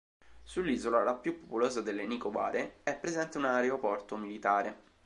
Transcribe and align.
Sull'isola, 0.41 1.03
la 1.03 1.13
più 1.13 1.41
popolosa 1.41 1.79
delle 1.81 2.07
Nicobare, 2.07 2.77
è 2.81 2.95
presente 2.97 3.37
un 3.37 3.45
aeroporto 3.45 4.17
militare. 4.17 4.79